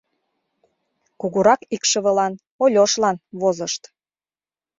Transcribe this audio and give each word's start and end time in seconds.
Кугурак 1.19 1.61
икшывылан, 1.75 2.33
Ольошлан, 2.63 3.15
возышт. 3.41 3.81